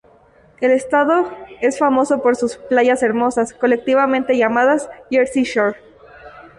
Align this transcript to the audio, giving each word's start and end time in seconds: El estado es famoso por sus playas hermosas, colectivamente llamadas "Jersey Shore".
El 0.61 0.71
estado 0.71 1.31
es 1.61 1.77
famoso 1.77 2.23
por 2.23 2.35
sus 2.35 2.57
playas 2.57 3.03
hermosas, 3.03 3.53
colectivamente 3.53 4.35
llamadas 4.35 4.89
"Jersey 5.11 5.43
Shore". 5.43 5.75